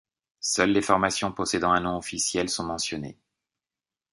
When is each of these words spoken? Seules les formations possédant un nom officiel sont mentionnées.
Seules 0.39 0.71
les 0.71 0.81
formations 0.81 1.31
possédant 1.31 1.71
un 1.73 1.81
nom 1.81 1.95
officiel 1.95 2.49
sont 2.49 2.63
mentionnées. 2.63 3.19